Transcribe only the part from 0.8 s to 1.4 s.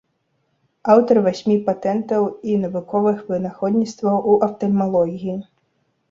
Аўтар